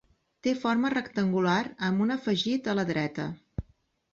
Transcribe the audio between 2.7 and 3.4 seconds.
a la dreta.